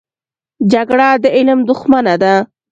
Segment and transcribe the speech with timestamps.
[0.71, 2.33] جګړه د علم دښمنه ده